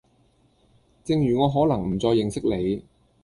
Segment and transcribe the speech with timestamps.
[1.03, 2.83] 正如我可能唔再認識你